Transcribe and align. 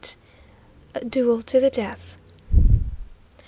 A 0.95 1.05
DUEL 1.05 1.43
TO 1.43 1.59
THE 1.59 1.69
DEATH. 1.69 2.17